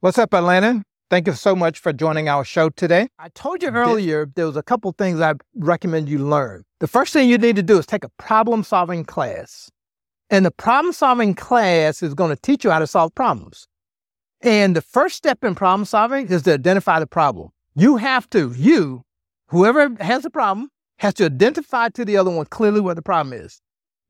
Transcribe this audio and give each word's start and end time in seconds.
What's 0.00 0.16
up, 0.16 0.32
Atlanta? 0.32 0.84
Thank 1.10 1.26
you 1.26 1.32
so 1.32 1.56
much 1.56 1.80
for 1.80 1.92
joining 1.92 2.28
our 2.28 2.44
show 2.44 2.68
today. 2.68 3.08
I 3.18 3.30
told 3.30 3.64
you 3.64 3.70
earlier 3.70 4.26
there 4.32 4.46
was 4.46 4.56
a 4.56 4.62
couple 4.62 4.92
things 4.92 5.20
I 5.20 5.34
recommend 5.56 6.08
you 6.08 6.18
learn. 6.18 6.62
The 6.78 6.86
first 6.86 7.12
thing 7.12 7.28
you 7.28 7.36
need 7.36 7.56
to 7.56 7.64
do 7.64 7.78
is 7.78 7.86
take 7.86 8.04
a 8.04 8.08
problem 8.10 8.62
solving 8.62 9.04
class. 9.04 9.72
And 10.30 10.46
the 10.46 10.52
problem 10.52 10.92
solving 10.92 11.34
class 11.34 12.00
is 12.00 12.14
going 12.14 12.30
to 12.30 12.40
teach 12.40 12.62
you 12.62 12.70
how 12.70 12.78
to 12.78 12.86
solve 12.86 13.12
problems. 13.16 13.66
And 14.40 14.76
the 14.76 14.82
first 14.82 15.16
step 15.16 15.42
in 15.42 15.56
problem 15.56 15.84
solving 15.84 16.28
is 16.28 16.42
to 16.42 16.54
identify 16.54 17.00
the 17.00 17.08
problem. 17.08 17.48
You 17.74 17.96
have 17.96 18.30
to, 18.30 18.54
you, 18.56 19.02
whoever 19.48 19.96
has 19.98 20.24
a 20.24 20.30
problem, 20.30 20.68
has 20.98 21.14
to 21.14 21.24
identify 21.24 21.88
to 21.88 22.04
the 22.04 22.16
other 22.16 22.30
one 22.30 22.46
clearly 22.46 22.80
what 22.80 22.94
the 22.94 23.02
problem 23.02 23.32
is. 23.32 23.60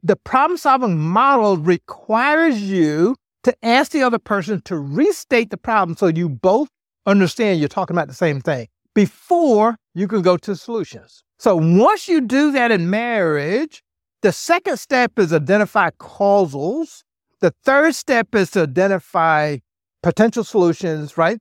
The 0.03 0.17
problem 0.17 0.59
solving 0.59 0.99
model 0.99 1.57
requires 1.57 2.61
you 2.61 3.17
to 3.49 3.65
ask 3.65 3.93
the 3.93 4.03
other 4.03 4.19
person 4.19 4.61
to 4.63 4.77
restate 4.79 5.49
the 5.49 5.57
problem 5.57 5.97
so 5.97 6.09
you 6.09 6.29
both 6.29 6.69
understand 7.07 7.59
you're 7.59 7.69
talking 7.69 7.97
about 7.97 8.07
the 8.07 8.15
same 8.15 8.43
thing 8.43 8.69
before 8.95 9.77
you 9.95 10.07
can 10.07 10.21
go 10.21 10.37
to 10.37 10.55
solutions. 10.55 11.25
So 11.39 11.57
once 11.57 12.09
you 12.09 12.21
do 12.21 12.53
that 12.53 12.71
in 12.71 12.91
marriage, 12.91 13.83
the 14.21 14.33
second 14.33 14.77
step 14.77 15.19
is 15.19 15.33
identify 15.33 15.91
causals. 15.99 17.05
The 17.41 17.55
third 17.65 17.95
step 17.95 18.35
is 18.35 18.51
to 18.51 18.63
identify 18.65 19.59
potential 20.03 20.45
solutions, 20.45 21.17
right? 21.17 21.39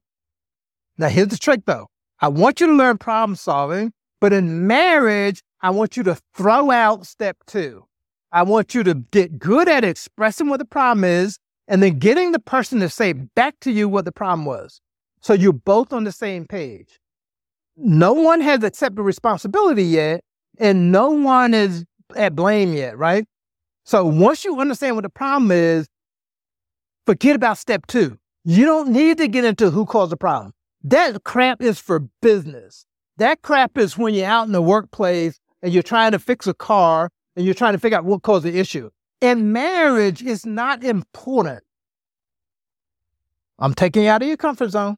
Now, 0.98 1.10
here's 1.10 1.28
the 1.28 1.38
trick 1.38 1.66
though. 1.66 1.88
I 2.22 2.30
want 2.30 2.62
you 2.62 2.68
to 2.68 2.74
learn 2.74 3.00
problem 3.00 3.36
solving, 3.36 3.92
but 4.22 4.32
in 4.32 4.66
marriage, 4.66 5.42
I 5.62 5.72
want 5.72 5.98
you 5.98 6.04
to 6.04 6.18
throw 6.34 6.72
out 6.72 7.06
step 7.06 7.38
two. 7.48 7.84
I 8.32 8.44
want 8.44 8.74
you 8.74 8.84
to 8.84 8.94
get 8.94 9.40
good 9.40 9.68
at 9.68 9.84
expressing 9.84 10.48
what 10.48 10.60
the 10.60 10.66
problem 10.66 11.04
is 11.04 11.38
and 11.68 11.84
then 11.84 12.00
getting 12.00 12.32
the 12.32 12.40
person 12.40 12.80
to 12.80 12.90
say 12.90 13.14
back 13.14 13.60
to 13.62 13.72
you 13.72 13.90
what 13.90 14.06
the 14.06 14.12
problem 14.12 14.46
was. 14.46 14.82
So 15.22 15.34
you're 15.34 15.54
both 15.54 15.92
on 15.94 16.04
the 16.04 16.12
same 16.12 16.46
page. 16.46 17.00
No 17.76 18.14
one 18.14 18.42
has 18.42 18.64
accepted 18.64 19.02
responsibility 19.02 19.84
yet, 19.84 20.24
and 20.58 20.92
no 20.92 21.12
one 21.12 21.54
is 21.54 21.86
at 22.16 22.36
blame 22.36 22.74
yet, 22.74 22.98
right? 22.98 23.26
So 23.84 24.06
once 24.06 24.44
you 24.44 24.60
understand 24.60 24.96
what 24.96 25.04
the 25.04 25.10
problem 25.10 25.52
is, 25.52 25.88
forget 27.06 27.36
about 27.36 27.58
step 27.58 27.86
two. 27.88 28.18
You 28.44 28.66
don't 28.66 28.90
need 28.90 29.18
to 29.18 29.28
get 29.28 29.44
into 29.44 29.70
who 29.70 29.86
caused 29.86 30.12
the 30.12 30.18
problem. 30.18 30.54
That 30.84 31.24
crap 31.24 31.62
is 31.62 31.80
for 31.80 32.00
business. 32.22 32.86
That 33.18 33.42
crap 33.42 33.78
is 33.78 33.98
when 33.98 34.14
you're 34.14 34.28
out 34.28 34.46
in 34.46 34.54
the 34.54 34.62
workplace 34.62 35.40
and 35.62 35.74
you're 35.74 35.84
trying 35.84 36.12
to 36.12 36.20
fix 36.20 36.48
a 36.48 36.54
car 36.54 37.10
and 37.36 37.46
you're 37.46 37.54
trying 37.54 37.74
to 37.74 37.80
figure 37.80 37.98
out 37.98 38.06
what 38.06 38.24
caused 38.24 38.46
the 38.46 38.58
issue. 38.58 38.90
And 39.22 39.52
marriage 39.52 40.22
is 40.22 40.46
not 40.46 40.84
important. 40.84 41.64
I'm 43.60 43.74
taking 43.74 44.04
you 44.04 44.10
out 44.10 44.22
of 44.22 44.28
your 44.28 44.38
comfort 44.38 44.70
zone. 44.70 44.98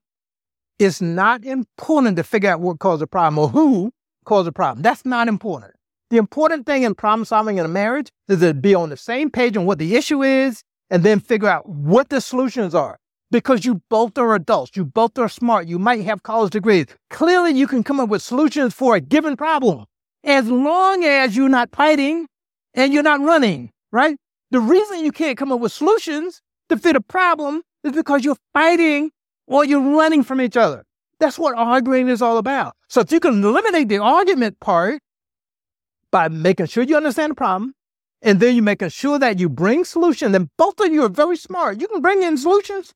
It's 0.78 1.02
not 1.02 1.44
important 1.46 2.18
to 2.18 2.24
figure 2.24 2.50
out 2.50 2.60
what 2.60 2.80
caused 2.80 3.02
the 3.02 3.08
problem 3.08 3.38
or 3.38 3.50
who 3.50 3.92
caused 4.26 4.48
the 4.48 4.52
problem. 4.52 4.82
That's 4.82 5.06
not 5.06 5.28
important. 5.28 5.74
The 6.10 6.18
important 6.18 6.66
thing 6.66 6.84
in 6.84 6.96
problem 6.96 7.26
solving 7.26 7.58
in 7.58 7.66
a 7.66 7.70
marriage 7.70 8.12
is 8.28 8.40
to 8.40 8.54
be 8.54 8.74
on 8.76 8.90
the 8.90 8.98
same 8.98 9.30
page 9.30 9.56
on 9.56 9.66
what 9.66 9.78
the 9.78 9.96
issue 9.96 10.24
is 10.24 10.64
and 10.90 11.04
then 11.04 11.20
figure 11.20 11.48
out 11.48 11.68
what 11.70 12.10
the 12.10 12.20
solutions 12.20 12.74
are. 12.74 12.98
Because 13.32 13.64
you 13.64 13.82
both 13.90 14.18
are 14.18 14.34
adults, 14.34 14.76
you 14.76 14.84
both 14.84 15.18
are 15.20 15.30
smart, 15.30 15.68
you 15.68 15.78
might 15.78 16.04
have 16.04 16.24
college 16.24 16.52
degrees. 16.52 16.88
Clearly, 17.12 17.52
you 17.52 17.68
can 17.68 17.84
come 17.84 18.00
up 18.00 18.10
with 18.10 18.24
solutions 18.24 18.74
for 18.74 18.96
a 18.96 19.02
given 19.02 19.38
problem 19.38 19.86
as 20.24 20.50
long 20.50 21.04
as 21.04 21.36
you're 21.36 21.48
not 21.48 21.70
fighting 21.72 22.28
and 22.74 22.92
you're 22.92 23.04
not 23.04 23.22
running, 23.22 23.72
right? 23.92 24.18
The 24.52 24.60
reason 24.60 25.04
you 25.04 25.12
can't 25.12 25.38
come 25.38 25.52
up 25.52 25.60
with 25.60 25.72
solutions 25.72 26.42
to 26.70 26.78
fit 26.78 26.96
a 26.96 27.02
problem 27.02 27.62
is 27.84 27.92
because 27.94 28.24
you're 28.24 28.38
fighting 28.54 29.12
or 29.48 29.66
you're 29.66 29.82
running 29.82 30.24
from 30.24 30.42
each 30.42 30.58
other. 30.58 30.86
That's 31.20 31.38
what 31.38 31.58
arguing 31.58 32.08
is 32.08 32.22
all 32.22 32.38
about. 32.38 32.76
So 32.88 33.02
if 33.02 33.12
you 33.12 33.20
can 33.20 33.44
eliminate 33.44 33.90
the 33.90 33.98
argument 34.00 34.60
part 34.60 35.02
by 36.12 36.28
making 36.28 36.68
sure 36.68 36.84
you 36.84 36.98
understand 36.98 37.32
the 37.32 37.36
problem, 37.36 37.74
and 38.22 38.40
then 38.40 38.56
you're 38.56 38.64
making 38.64 38.90
sure 38.90 39.18
that 39.20 39.40
you 39.40 39.50
bring 39.50 39.86
solutions, 39.86 40.32
then 40.34 40.50
both 40.58 40.80
of 40.80 40.92
you 40.92 41.04
are 41.04 41.10
very 41.10 41.38
smart. 41.38 41.80
You 41.80 41.88
can 41.88 42.02
bring 42.02 42.24
in 42.24 42.38
solutions. 42.38 42.94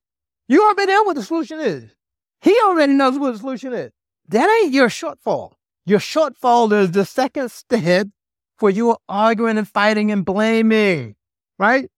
You 0.48 0.64
already 0.64 0.92
know 0.92 1.04
what 1.04 1.16
the 1.16 1.24
solution 1.24 1.60
is. 1.60 1.96
He 2.42 2.58
already 2.66 2.94
knows 2.94 3.18
what 3.18 3.34
the 3.34 3.40
solution 3.40 3.74
is. 3.74 3.92
That 4.28 4.50
ain't 4.62 4.74
your 4.74 4.90
shortfall. 4.90 5.54
Your 5.86 6.00
shortfall 6.00 6.72
is 6.78 6.92
the 6.92 7.06
second 7.06 7.52
step 7.52 8.08
where 8.60 8.72
you 8.72 8.96
arguing 9.10 9.58
and 9.58 9.68
fighting 9.68 10.12
and 10.12 10.26
blaming, 10.26 11.16
right? 11.60 11.90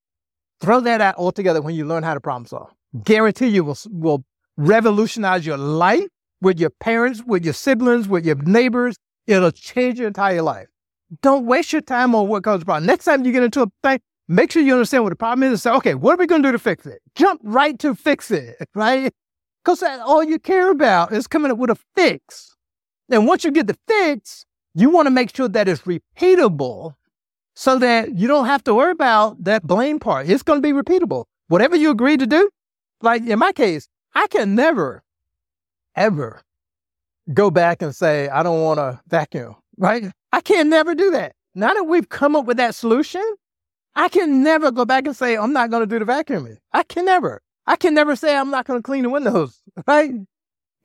Throw 0.62 0.80
that 0.82 1.02
out 1.02 1.16
altogether 1.18 1.62
when 1.62 1.76
you 1.76 1.86
learn 1.86 2.04
how 2.04 2.14
to 2.14 2.22
problem 2.22 2.46
solve. 2.46 2.72
Guarantee 3.04 3.48
you 3.48 3.64
will, 3.64 3.78
will 3.90 4.24
revolutionize 4.58 5.46
your 5.46 5.58
life 5.58 6.08
with 6.42 6.60
your 6.60 6.70
parents, 6.70 7.24
with 7.26 7.44
your 7.44 7.54
siblings, 7.54 8.08
with 8.08 8.26
your 8.26 8.36
neighbors. 8.36 8.96
It'll 9.28 9.52
change 9.52 10.00
your 10.00 10.08
entire 10.08 10.42
life. 10.42 10.68
Don't 11.22 11.46
waste 11.46 11.74
your 11.74 11.82
time 11.82 12.16
on 12.16 12.28
what 12.28 12.44
causes 12.44 12.62
the 12.62 12.66
problem. 12.66 12.86
Next 12.86 13.06
time 13.06 13.26
you 13.26 13.32
get 13.32 13.44
into 13.44 13.62
a 13.62 13.68
thing, 13.84 14.00
make 14.28 14.52
sure 14.52 14.62
you 14.62 14.74
understand 14.74 15.04
what 15.04 15.10
the 15.10 15.16
problem 15.16 15.44
is 15.44 15.50
and 15.52 15.60
say, 15.60 15.72
okay, 15.72 15.96
what 15.96 16.14
are 16.14 16.18
we 16.18 16.28
going 16.28 16.42
to 16.42 16.48
do 16.48 16.52
to 16.52 16.60
fix 16.60 16.86
it? 16.86 17.00
Jump 17.16 17.42
right 17.44 17.78
to 17.80 17.96
fix 17.96 18.32
it, 18.32 18.56
right? 18.76 19.14
Because 19.64 19.84
all 19.84 20.24
you 20.24 20.40
care 20.40 20.72
about 20.72 21.12
is 21.12 21.28
coming 21.28 21.52
up 21.52 21.58
with 21.58 21.70
a 21.70 21.78
fix. 21.96 22.56
And 23.10 23.28
once 23.28 23.44
you 23.44 23.52
get 23.52 23.68
the 23.68 23.78
fix, 23.88 24.45
you 24.76 24.90
want 24.90 25.08
to 25.08 25.12
make 25.12 25.36
sure 25.36 25.48
that 25.48 25.68
it's 25.68 25.82
repeatable 25.82 26.96
so 27.56 27.80
that 27.80 28.16
you 28.16 28.28
don't 28.28 28.46
have 28.46 28.64
to 28.66 28.76
worry 28.76 28.92
about 28.92 29.44
that 29.44 29.64
blame 29.64 30.00
part. 30.00 30.30
It's 30.30 30.44
going 30.44 30.62
to 30.62 30.68
be 30.68 30.74
repeatable. 30.74 31.26
Whatever 31.48 31.76
you 31.76 31.90
agree 31.90 32.18
to 32.18 32.28
do, 32.28 32.50
like 33.02 33.26
in 33.26 33.40
my 33.40 33.54
case, 33.54 33.88
I 34.14 34.28
can 34.28 34.54
never, 34.54 35.04
ever 35.96 36.42
go 37.34 37.50
back 37.50 37.82
and 37.82 37.96
say, 37.96 38.28
I 38.28 38.44
don't 38.44 38.62
want 38.62 38.80
to 38.80 39.02
vacuum, 39.08 39.56
right? 39.78 40.12
I 40.32 40.42
can 40.42 40.70
never 40.70 40.94
do 40.94 41.12
that. 41.12 41.34
Now 41.56 41.74
that 41.74 41.86
we've 41.86 42.10
come 42.10 42.36
up 42.36 42.46
with 42.46 42.58
that 42.58 42.76
solution, 42.76 43.24
I 43.96 44.10
can 44.10 44.44
never 44.44 44.72
go 44.72 44.84
back 44.84 45.06
and 45.06 45.16
say, 45.16 45.38
I'm 45.38 45.54
not 45.54 45.70
going 45.70 45.82
to 45.82 45.88
do 45.88 46.04
the 46.04 46.12
vacuuming. 46.12 46.58
I 46.74 46.84
can 46.84 47.06
never. 47.06 47.42
I 47.66 47.78
can 47.78 47.94
never 47.94 48.16
say 48.16 48.36
I'm 48.36 48.52
not 48.52 48.66
going 48.66 48.80
to 48.80 48.84
clean 48.84 49.04
the 49.04 49.10
windows, 49.10 49.62
right? 49.88 50.12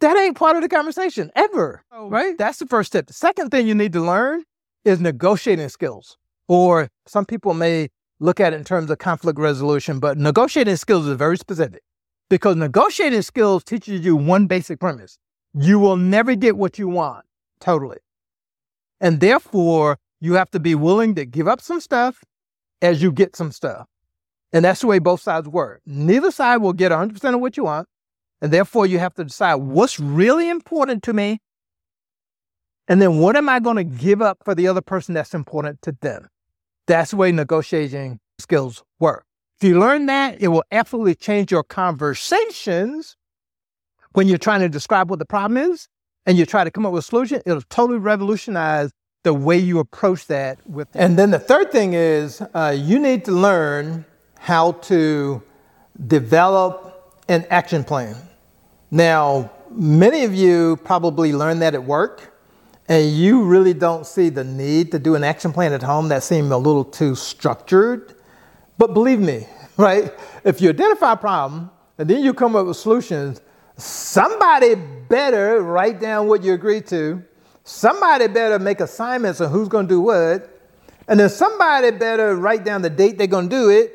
That 0.00 0.16
ain't 0.16 0.36
part 0.36 0.56
of 0.56 0.62
the 0.62 0.68
conversation 0.68 1.30
ever, 1.36 1.82
oh, 1.92 2.08
right? 2.08 2.36
That's 2.38 2.58
the 2.58 2.66
first 2.66 2.88
step. 2.88 3.06
The 3.06 3.12
second 3.12 3.50
thing 3.50 3.66
you 3.66 3.74
need 3.74 3.92
to 3.92 4.00
learn 4.00 4.44
is 4.84 5.00
negotiating 5.00 5.68
skills. 5.68 6.16
Or 6.48 6.88
some 7.06 7.26
people 7.26 7.54
may 7.54 7.90
look 8.18 8.40
at 8.40 8.52
it 8.52 8.56
in 8.56 8.64
terms 8.64 8.90
of 8.90 8.98
conflict 8.98 9.38
resolution, 9.38 9.98
but 10.00 10.16
negotiating 10.16 10.76
skills 10.76 11.06
is 11.06 11.16
very 11.16 11.36
specific 11.36 11.82
because 12.30 12.56
negotiating 12.56 13.22
skills 13.22 13.62
teaches 13.62 14.04
you 14.04 14.16
one 14.16 14.46
basic 14.46 14.80
premise. 14.80 15.18
You 15.52 15.78
will 15.78 15.96
never 15.96 16.34
get 16.34 16.56
what 16.56 16.78
you 16.78 16.88
want 16.88 17.24
totally. 17.60 17.98
And 19.00 19.20
therefore, 19.20 19.98
you 20.20 20.34
have 20.34 20.50
to 20.52 20.60
be 20.60 20.74
willing 20.74 21.14
to 21.16 21.24
give 21.24 21.48
up 21.48 21.60
some 21.60 21.80
stuff 21.80 22.22
as 22.82 23.02
you 23.02 23.12
get 23.12 23.36
some 23.36 23.52
stuff. 23.52 23.86
And 24.52 24.64
that's 24.64 24.80
the 24.80 24.86
way 24.86 24.98
both 24.98 25.20
sides 25.20 25.48
work. 25.48 25.80
Neither 25.86 26.30
side 26.30 26.58
will 26.58 26.72
get 26.72 26.92
100% 26.92 27.34
of 27.34 27.40
what 27.40 27.56
you 27.56 27.64
want. 27.64 27.88
And 28.42 28.52
therefore, 28.52 28.86
you 28.86 28.98
have 28.98 29.14
to 29.14 29.24
decide 29.24 29.56
what's 29.56 30.00
really 30.00 30.48
important 30.48 31.02
to 31.04 31.12
me. 31.12 31.40
And 32.88 33.00
then 33.00 33.18
what 33.18 33.36
am 33.36 33.48
I 33.48 33.60
going 33.60 33.76
to 33.76 33.84
give 33.84 34.22
up 34.22 34.38
for 34.44 34.54
the 34.54 34.66
other 34.66 34.80
person 34.80 35.14
that's 35.14 35.34
important 35.34 35.82
to 35.82 35.96
them? 36.00 36.28
That's 36.86 37.12
the 37.12 37.16
way 37.16 37.30
negotiating 37.30 38.18
skills 38.38 38.82
work. 38.98 39.24
If 39.60 39.68
you 39.68 39.78
learn 39.78 40.06
that, 40.06 40.40
it 40.40 40.48
will 40.48 40.64
absolutely 40.72 41.14
change 41.14 41.52
your 41.52 41.62
conversations 41.62 43.16
when 44.12 44.26
you're 44.26 44.38
trying 44.38 44.60
to 44.60 44.68
describe 44.68 45.10
what 45.10 45.18
the 45.18 45.26
problem 45.26 45.56
is 45.58 45.86
and 46.26 46.38
you 46.38 46.46
try 46.46 46.64
to 46.64 46.70
come 46.70 46.86
up 46.86 46.92
with 46.92 47.04
a 47.04 47.06
solution. 47.06 47.42
It'll 47.44 47.62
totally 47.62 47.98
revolutionize 47.98 48.90
the 49.22 49.34
way 49.34 49.58
you 49.58 49.78
approach 49.78 50.26
that 50.28 50.58
with 50.66 50.88
and 50.94 51.18
then 51.18 51.30
the 51.30 51.38
third 51.38 51.70
thing 51.70 51.92
is 51.92 52.42
uh, 52.54 52.74
you 52.76 52.98
need 52.98 53.24
to 53.26 53.32
learn 53.32 54.06
how 54.38 54.72
to 54.72 55.42
develop 56.06 57.20
an 57.28 57.44
action 57.50 57.84
plan 57.84 58.16
now 58.90 59.50
many 59.70 60.24
of 60.24 60.34
you 60.34 60.76
probably 60.84 61.32
learned 61.32 61.62
that 61.62 61.74
at 61.74 61.84
work 61.84 62.34
and 62.88 63.12
you 63.12 63.44
really 63.44 63.72
don't 63.72 64.04
see 64.06 64.28
the 64.28 64.42
need 64.42 64.90
to 64.92 64.98
do 64.98 65.14
an 65.14 65.22
action 65.22 65.52
plan 65.52 65.72
at 65.72 65.82
home 65.82 66.08
that 66.08 66.22
seems 66.22 66.50
a 66.50 66.56
little 66.56 66.84
too 66.84 67.14
structured 67.14 68.14
but 68.78 68.94
believe 68.94 69.20
me 69.20 69.46
right 69.76 70.12
if 70.44 70.60
you 70.60 70.70
identify 70.70 71.12
a 71.12 71.16
problem 71.16 71.70
and 71.98 72.08
then 72.08 72.22
you 72.22 72.34
come 72.34 72.56
up 72.56 72.66
with 72.66 72.76
solutions 72.76 73.40
somebody 73.76 74.74
better 74.74 75.62
write 75.62 76.00
down 76.00 76.26
what 76.26 76.42
you 76.42 76.52
agreed 76.52 76.86
to 76.86 77.22
Somebody 77.70 78.26
better 78.26 78.58
make 78.58 78.80
assignments 78.80 79.40
on 79.40 79.48
who's 79.48 79.68
going 79.68 79.86
to 79.86 79.94
do 79.94 80.00
what. 80.00 80.58
And 81.06 81.20
then 81.20 81.28
somebody 81.28 81.92
better 81.92 82.34
write 82.34 82.64
down 82.64 82.82
the 82.82 82.90
date 82.90 83.16
they're 83.16 83.28
going 83.28 83.48
to 83.48 83.56
do 83.56 83.68
it 83.70 83.94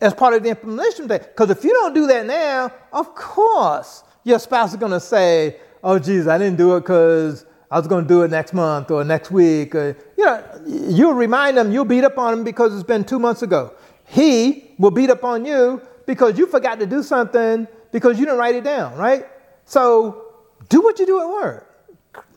as 0.00 0.14
part 0.14 0.32
of 0.34 0.44
the 0.44 0.50
implementation 0.50 1.08
date. 1.08 1.22
Because 1.22 1.50
if 1.50 1.64
you 1.64 1.72
don't 1.72 1.92
do 1.92 2.06
that 2.06 2.24
now, 2.24 2.72
of 2.92 3.12
course, 3.16 4.03
your 4.24 4.38
spouse 4.38 4.70
is 4.70 4.76
going 4.76 4.92
to 4.92 5.00
say, 5.00 5.56
oh, 5.82 5.98
geez, 5.98 6.26
I 6.26 6.38
didn't 6.38 6.56
do 6.56 6.76
it 6.76 6.80
because 6.80 7.46
I 7.70 7.78
was 7.78 7.86
going 7.86 8.04
to 8.04 8.08
do 8.08 8.22
it 8.22 8.30
next 8.30 8.54
month 8.54 8.90
or 8.90 9.04
next 9.04 9.30
week. 9.30 9.74
Or, 9.74 9.96
you 10.16 10.24
know, 10.24 10.44
you'll 10.66 11.14
remind 11.14 11.56
them, 11.56 11.70
you'll 11.70 11.84
beat 11.84 12.04
up 12.04 12.18
on 12.18 12.34
them 12.34 12.44
because 12.44 12.74
it's 12.74 12.82
been 12.82 13.04
two 13.04 13.18
months 13.18 13.42
ago. 13.42 13.74
He 14.06 14.74
will 14.78 14.90
beat 14.90 15.10
up 15.10 15.24
on 15.24 15.44
you 15.44 15.82
because 16.06 16.38
you 16.38 16.46
forgot 16.46 16.78
to 16.80 16.86
do 16.86 17.02
something 17.02 17.68
because 17.92 18.18
you 18.18 18.24
didn't 18.24 18.38
write 18.38 18.54
it 18.54 18.64
down, 18.64 18.96
right? 18.96 19.26
So 19.66 20.24
do 20.68 20.80
what 20.80 20.98
you 20.98 21.06
do 21.06 21.20
at 21.20 21.28
work. 21.28 21.70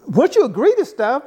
Once 0.07 0.35
you 0.35 0.45
agree 0.45 0.73
to 0.75 0.85
stuff, 0.85 1.23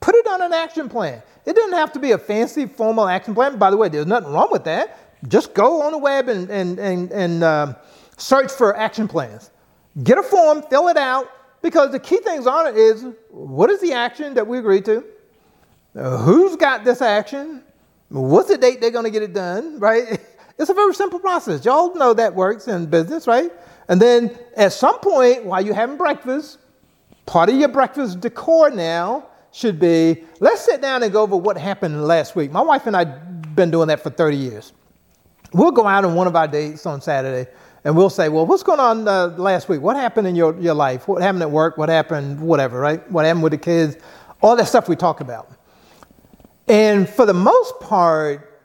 put 0.00 0.14
it 0.14 0.26
on 0.26 0.42
an 0.42 0.52
action 0.52 0.88
plan. 0.88 1.22
It 1.46 1.54
doesn't 1.54 1.74
have 1.74 1.92
to 1.92 1.98
be 1.98 2.12
a 2.12 2.18
fancy 2.18 2.66
formal 2.66 3.06
action 3.06 3.34
plan. 3.34 3.58
By 3.58 3.70
the 3.70 3.76
way, 3.76 3.88
there's 3.88 4.06
nothing 4.06 4.32
wrong 4.32 4.48
with 4.50 4.64
that. 4.64 4.98
Just 5.28 5.54
go 5.54 5.82
on 5.82 5.92
the 5.92 5.98
web 5.98 6.28
and, 6.28 6.50
and, 6.50 6.78
and, 6.78 7.12
and 7.12 7.44
um, 7.44 7.76
search 8.16 8.50
for 8.50 8.76
action 8.76 9.08
plans. 9.08 9.50
Get 10.02 10.18
a 10.18 10.22
form, 10.22 10.62
fill 10.62 10.88
it 10.88 10.96
out, 10.96 11.30
because 11.62 11.92
the 11.92 12.00
key 12.00 12.18
things 12.18 12.46
on 12.46 12.66
it 12.66 12.76
is 12.76 13.06
what 13.30 13.70
is 13.70 13.80
the 13.80 13.92
action 13.92 14.34
that 14.34 14.46
we 14.46 14.58
agreed 14.58 14.84
to? 14.86 15.04
Uh, 15.96 16.18
who's 16.18 16.56
got 16.56 16.84
this 16.84 17.00
action? 17.00 17.62
What's 18.08 18.48
the 18.48 18.58
date 18.58 18.80
they're 18.80 18.90
going 18.90 19.04
to 19.04 19.10
get 19.10 19.22
it 19.22 19.32
done, 19.32 19.78
right? 19.78 20.20
It's 20.56 20.70
a 20.70 20.74
very 20.74 20.94
simple 20.94 21.18
process. 21.18 21.64
Y'all 21.64 21.94
know 21.96 22.14
that 22.14 22.32
works 22.32 22.68
in 22.68 22.86
business, 22.86 23.26
right? 23.26 23.50
And 23.88 24.00
then 24.00 24.38
at 24.56 24.72
some 24.72 25.00
point 25.00 25.44
while 25.44 25.60
you're 25.60 25.74
having 25.74 25.96
breakfast, 25.96 26.58
part 27.26 27.48
of 27.48 27.56
your 27.56 27.68
breakfast 27.68 28.20
decor 28.20 28.70
now 28.70 29.26
should 29.50 29.80
be 29.80 30.22
let's 30.40 30.64
sit 30.64 30.80
down 30.80 31.02
and 31.02 31.12
go 31.12 31.22
over 31.22 31.36
what 31.36 31.58
happened 31.58 32.04
last 32.04 32.36
week. 32.36 32.52
My 32.52 32.60
wife 32.60 32.86
and 32.86 32.96
I 32.96 33.04
have 33.04 33.56
been 33.56 33.72
doing 33.72 33.88
that 33.88 34.00
for 34.00 34.10
30 34.10 34.36
years. 34.36 34.72
We'll 35.52 35.72
go 35.72 35.86
out 35.86 36.04
on 36.04 36.14
one 36.14 36.26
of 36.26 36.36
our 36.36 36.46
dates 36.48 36.86
on 36.86 37.00
Saturday 37.00 37.50
and 37.84 37.94
we'll 37.94 38.10
say, 38.10 38.30
well, 38.30 38.46
what's 38.46 38.62
going 38.62 38.80
on 38.80 39.06
uh, 39.06 39.26
last 39.36 39.68
week? 39.68 39.82
What 39.82 39.96
happened 39.96 40.26
in 40.26 40.34
your, 40.34 40.58
your 40.58 40.74
life? 40.74 41.06
What 41.06 41.20
happened 41.20 41.42
at 41.42 41.50
work? 41.50 41.76
What 41.76 41.90
happened, 41.90 42.40
whatever, 42.40 42.80
right? 42.80 43.08
What 43.10 43.26
happened 43.26 43.42
with 43.42 43.52
the 43.52 43.58
kids? 43.58 43.96
All 44.40 44.56
that 44.56 44.66
stuff 44.66 44.88
we 44.88 44.96
talk 44.96 45.20
about. 45.20 45.50
And 46.66 47.06
for 47.08 47.26
the 47.26 47.34
most 47.34 47.78
part, 47.80 48.62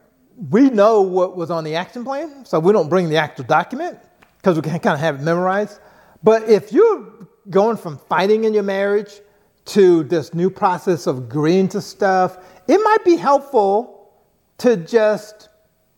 we 0.50 0.70
know 0.70 1.02
what 1.02 1.36
was 1.36 1.52
on 1.52 1.66
the 1.66 1.76
action 1.76 2.06
plan, 2.06 2.46
so 2.46 2.60
we 2.60 2.72
don't 2.72 2.88
bring 2.88 3.10
the 3.10 3.18
actual 3.18 3.44
document 3.44 4.00
because 4.38 4.56
we 4.56 4.62
can 4.62 4.80
kind 4.80 4.94
of 4.94 5.02
have 5.02 5.16
it 5.16 5.22
memorized. 5.22 5.80
But 6.24 6.50
if 6.50 6.72
you're 6.72 7.28
going 7.50 7.76
from 7.76 7.98
fighting 7.98 8.46
in 8.46 8.54
your 8.54 8.64
marriage 8.64 9.20
to 9.66 10.04
this 10.04 10.34
new 10.34 10.50
process 10.50 11.08
of 11.08 11.18
agreeing 11.18 11.68
to 11.70 11.82
stuff, 11.82 12.38
it 12.70 12.78
might 12.78 13.04
be 13.04 13.18
helpful 13.18 14.14
to 14.60 14.78
just 14.78 15.50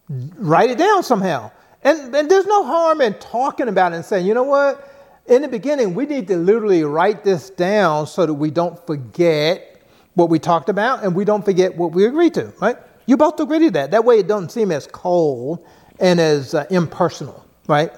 write 0.09 0.71
it 0.71 0.79
down 0.79 1.03
somehow. 1.03 1.51
And, 1.83 2.15
and 2.15 2.29
there's 2.29 2.45
no 2.45 2.63
harm 2.63 3.01
in 3.01 3.15
talking 3.15 3.67
about 3.67 3.93
it 3.93 3.95
and 3.97 4.05
saying, 4.05 4.25
you 4.25 4.33
know 4.33 4.43
what? 4.43 4.87
In 5.27 5.41
the 5.41 5.47
beginning, 5.47 5.93
we 5.93 6.05
need 6.05 6.27
to 6.27 6.37
literally 6.37 6.83
write 6.83 7.23
this 7.23 7.49
down 7.49 8.07
so 8.07 8.25
that 8.25 8.33
we 8.33 8.51
don't 8.51 8.79
forget 8.85 9.81
what 10.15 10.29
we 10.29 10.39
talked 10.39 10.69
about 10.69 11.03
and 11.03 11.15
we 11.15 11.25
don't 11.25 11.43
forget 11.43 11.75
what 11.75 11.91
we 11.91 12.05
agreed 12.05 12.33
to, 12.35 12.53
right? 12.59 12.77
You 13.05 13.17
both 13.17 13.39
agree 13.39 13.59
to 13.59 13.71
that. 13.71 13.91
That 13.91 14.05
way 14.05 14.19
it 14.19 14.27
doesn't 14.27 14.49
seem 14.49 14.71
as 14.71 14.87
cold 14.87 15.65
and 15.99 16.19
as 16.19 16.53
uh, 16.53 16.65
impersonal, 16.69 17.45
right? 17.67 17.91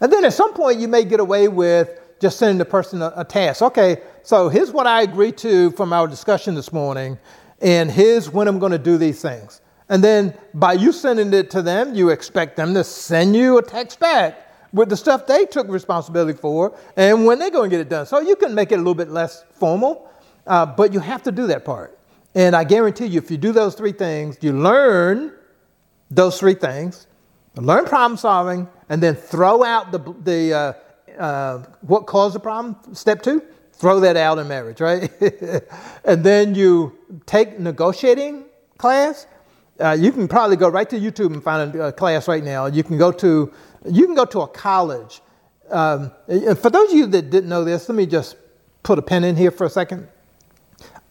And 0.00 0.12
then 0.12 0.24
at 0.24 0.32
some 0.32 0.54
point 0.54 0.78
you 0.78 0.88
may 0.88 1.04
get 1.04 1.20
away 1.20 1.48
with 1.48 1.88
just 2.20 2.38
sending 2.38 2.58
the 2.58 2.64
person 2.64 3.02
a, 3.02 3.12
a 3.16 3.24
task. 3.24 3.62
Okay, 3.62 3.98
so 4.22 4.48
here's 4.48 4.70
what 4.70 4.86
I 4.86 5.02
agreed 5.02 5.36
to 5.38 5.70
from 5.72 5.92
our 5.92 6.06
discussion 6.06 6.54
this 6.54 6.72
morning, 6.72 7.18
and 7.60 7.90
here's 7.90 8.30
when 8.30 8.48
I'm 8.48 8.58
going 8.58 8.72
to 8.72 8.78
do 8.78 8.98
these 8.98 9.20
things. 9.20 9.60
And 9.88 10.02
then 10.02 10.34
by 10.54 10.74
you 10.74 10.92
sending 10.92 11.32
it 11.34 11.50
to 11.50 11.62
them, 11.62 11.94
you 11.94 12.10
expect 12.10 12.56
them 12.56 12.74
to 12.74 12.84
send 12.84 13.36
you 13.36 13.58
a 13.58 13.62
text 13.62 14.00
back 14.00 14.40
with 14.72 14.88
the 14.88 14.96
stuff 14.96 15.26
they 15.26 15.46
took 15.46 15.68
responsibility 15.68 16.36
for 16.36 16.76
and 16.96 17.26
when 17.26 17.38
they're 17.38 17.50
going 17.50 17.70
to 17.70 17.76
get 17.76 17.80
it 17.80 17.88
done. 17.88 18.06
So 18.06 18.20
you 18.20 18.34
can 18.36 18.54
make 18.54 18.72
it 18.72 18.76
a 18.76 18.78
little 18.78 18.94
bit 18.94 19.10
less 19.10 19.44
formal, 19.52 20.10
uh, 20.46 20.66
but 20.66 20.92
you 20.92 21.00
have 21.00 21.22
to 21.24 21.32
do 21.32 21.46
that 21.48 21.64
part. 21.64 21.98
And 22.34 22.56
I 22.56 22.64
guarantee 22.64 23.06
you, 23.06 23.18
if 23.18 23.30
you 23.30 23.36
do 23.36 23.52
those 23.52 23.74
three 23.74 23.92
things, 23.92 24.38
you 24.40 24.52
learn 24.52 25.32
those 26.10 26.40
three 26.40 26.54
things, 26.54 27.06
learn 27.54 27.84
problem 27.84 28.16
solving, 28.16 28.68
and 28.88 29.02
then 29.02 29.14
throw 29.14 29.62
out 29.62 29.92
the, 29.92 29.98
the 30.22 30.52
uh, 30.52 30.72
uh, 31.18 31.58
what 31.82 32.06
caused 32.06 32.34
the 32.34 32.40
problem, 32.40 32.76
step 32.92 33.22
two, 33.22 33.42
throw 33.72 34.00
that 34.00 34.16
out 34.16 34.38
in 34.38 34.48
marriage, 34.48 34.80
right? 34.80 35.10
and 36.04 36.24
then 36.24 36.54
you 36.54 36.98
take 37.26 37.58
negotiating 37.58 38.44
class. 38.78 39.26
Uh, 39.80 39.96
you 39.98 40.12
can 40.12 40.28
probably 40.28 40.56
go 40.56 40.68
right 40.68 40.88
to 40.88 40.98
YouTube 40.98 41.32
and 41.32 41.42
find 41.42 41.74
a, 41.74 41.88
a, 41.88 41.92
class 41.92 42.28
right 42.28 42.44
now. 42.44 42.66
You 42.66 42.84
can 42.84 42.96
go 42.96 43.10
to 43.10 43.52
you 43.86 44.06
can 44.06 44.14
go 44.14 44.24
to 44.24 44.42
a 44.42 44.48
college. 44.48 45.20
Um, 45.68 46.12
for 46.26 46.70
those 46.70 46.90
of 46.90 46.96
you 46.96 47.06
that 47.06 47.30
didn't 47.30 47.48
know 47.48 47.64
this, 47.64 47.88
let 47.88 47.96
me 47.96 48.06
just 48.06 48.36
put 48.82 48.98
a 48.98 49.02
pen 49.02 49.24
in 49.24 49.34
here 49.34 49.50
for 49.50 49.66
a 49.66 49.70
second. 49.70 50.08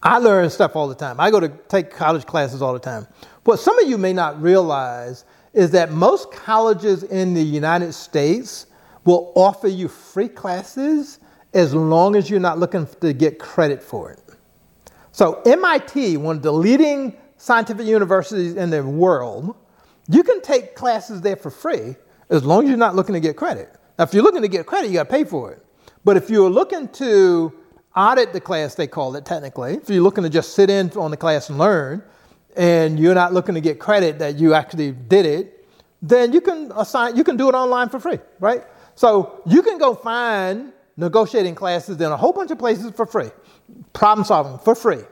I 0.02 0.18
learn 0.18 0.48
stuff 0.50 0.76
all 0.76 0.88
the 0.88 0.94
time. 0.94 1.18
I 1.18 1.30
go 1.30 1.40
to 1.40 1.48
take 1.68 1.90
college 1.90 2.26
classes 2.26 2.62
all 2.62 2.72
the 2.72 2.78
time. 2.78 3.06
What 3.44 3.58
some 3.58 3.78
of 3.78 3.88
you 3.88 3.98
may 3.98 4.12
not 4.12 4.40
realize 4.40 5.24
is 5.52 5.70
that 5.70 5.92
most 5.92 6.30
colleges 6.32 7.02
in 7.04 7.34
the 7.34 7.42
United 7.42 7.92
States 7.92 8.66
will 9.04 9.32
offer 9.34 9.68
you 9.68 9.88
free 9.88 10.28
classes 10.28 11.20
as 11.52 11.74
long 11.74 12.16
as 12.16 12.28
you're 12.28 12.40
not 12.40 12.58
looking 12.58 12.86
to 13.00 13.12
get 13.12 13.38
credit 13.38 13.82
for 13.82 14.10
it. 14.10 14.20
So, 15.12 15.40
MIT, 15.46 16.16
one 16.16 16.36
of 16.36 16.42
the 16.42 16.52
leading 16.52 17.16
scientific 17.44 17.86
universities 17.86 18.54
in 18.54 18.70
the 18.70 18.82
world, 18.82 19.54
you 20.08 20.22
can 20.22 20.40
take 20.40 20.74
classes 20.74 21.20
there 21.20 21.36
for 21.36 21.50
free 21.50 21.94
as 22.30 22.42
long 22.42 22.64
as 22.64 22.70
you're 22.70 22.78
not 22.78 22.96
looking 22.96 23.12
to 23.12 23.20
get 23.20 23.36
credit. 23.36 23.70
Now, 23.98 24.04
if 24.04 24.14
you're 24.14 24.22
looking 24.22 24.40
to 24.40 24.48
get 24.48 24.64
credit, 24.64 24.88
you 24.88 24.94
got 24.94 25.04
to 25.04 25.10
pay 25.10 25.24
for 25.24 25.52
it. 25.52 25.62
But 26.04 26.16
if 26.16 26.30
you're 26.30 26.48
looking 26.48 26.88
to 26.88 27.52
audit 27.94 28.32
the 28.32 28.40
class, 28.40 28.76
they 28.76 28.86
call 28.86 29.14
it 29.16 29.26
technically, 29.26 29.74
if 29.74 29.90
you're 29.90 30.02
looking 30.02 30.24
to 30.24 30.30
just 30.30 30.54
sit 30.54 30.70
in 30.70 30.90
on 30.92 31.10
the 31.10 31.18
class 31.18 31.50
and 31.50 31.58
learn, 31.58 32.02
and 32.56 32.98
you're 32.98 33.14
not 33.14 33.34
looking 33.34 33.54
to 33.56 33.60
get 33.60 33.78
credit 33.78 34.18
that 34.20 34.36
you 34.36 34.54
actually 34.54 34.92
did 34.92 35.26
it, 35.26 35.66
then 36.00 36.32
you 36.32 36.40
can 36.40 36.72
assign, 36.74 37.14
you 37.14 37.24
can 37.24 37.36
do 37.36 37.50
it 37.50 37.54
online 37.54 37.90
for 37.90 38.00
free, 38.00 38.20
right? 38.40 38.64
So 38.94 39.42
you 39.44 39.60
can 39.60 39.76
go 39.76 39.94
find 39.94 40.72
negotiating 40.96 41.56
classes 41.56 42.00
in 42.00 42.10
a 42.10 42.16
whole 42.16 42.32
bunch 42.32 42.50
of 42.50 42.58
places 42.58 42.90
for 42.92 43.04
free, 43.04 43.30
problem 43.92 44.24
solving 44.24 44.58
for 44.58 44.74
free, 44.74 45.02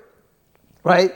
right? 0.83 1.13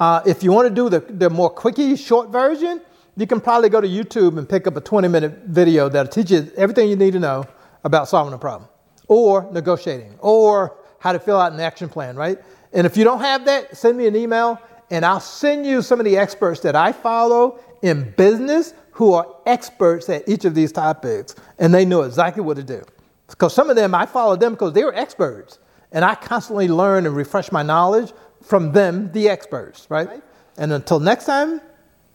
Uh, 0.00 0.22
if 0.24 0.42
you 0.42 0.50
want 0.50 0.66
to 0.66 0.74
do 0.74 0.88
the, 0.88 1.00
the 1.00 1.28
more 1.28 1.50
quickie, 1.50 1.94
short 1.94 2.30
version, 2.30 2.80
you 3.18 3.26
can 3.26 3.38
probably 3.38 3.68
go 3.68 3.82
to 3.82 3.86
YouTube 3.86 4.38
and 4.38 4.48
pick 4.48 4.66
up 4.66 4.74
a 4.74 4.80
20 4.80 5.08
minute 5.08 5.42
video 5.44 5.90
that'll 5.90 6.10
teach 6.10 6.30
you 6.30 6.50
everything 6.56 6.88
you 6.88 6.96
need 6.96 7.12
to 7.12 7.20
know 7.20 7.44
about 7.84 8.08
solving 8.08 8.32
a 8.32 8.38
problem 8.38 8.68
or 9.08 9.46
negotiating 9.52 10.16
or 10.20 10.78
how 11.00 11.12
to 11.12 11.18
fill 11.18 11.38
out 11.38 11.52
an 11.52 11.60
action 11.60 11.88
plan, 11.90 12.16
right? 12.16 12.38
And 12.72 12.86
if 12.86 12.96
you 12.96 13.04
don't 13.04 13.20
have 13.20 13.44
that, 13.44 13.76
send 13.76 13.98
me 13.98 14.06
an 14.06 14.16
email 14.16 14.58
and 14.90 15.04
I'll 15.04 15.20
send 15.20 15.66
you 15.66 15.82
some 15.82 16.00
of 16.00 16.06
the 16.06 16.16
experts 16.16 16.60
that 16.60 16.74
I 16.74 16.92
follow 16.92 17.60
in 17.82 18.10
business 18.12 18.72
who 18.92 19.12
are 19.12 19.36
experts 19.44 20.08
at 20.08 20.26
each 20.26 20.46
of 20.46 20.54
these 20.54 20.72
topics 20.72 21.34
and 21.58 21.74
they 21.74 21.84
know 21.84 22.02
exactly 22.02 22.42
what 22.42 22.56
to 22.56 22.62
do. 22.62 22.82
Because 23.28 23.52
some 23.52 23.68
of 23.68 23.76
them, 23.76 23.94
I 23.94 24.06
follow 24.06 24.34
them 24.34 24.52
because 24.52 24.72
they 24.72 24.82
were 24.82 24.94
experts 24.94 25.58
and 25.92 26.06
I 26.06 26.14
constantly 26.14 26.68
learn 26.68 27.04
and 27.04 27.14
refresh 27.14 27.52
my 27.52 27.62
knowledge 27.62 28.12
from 28.42 28.72
them, 28.72 29.12
the 29.12 29.28
experts, 29.28 29.86
right? 29.88 30.22
And 30.56 30.72
until 30.72 31.00
next 31.00 31.24
time, 31.26 31.60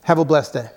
have 0.03 0.19
a 0.19 0.25
blessed 0.25 0.53
day. 0.53 0.69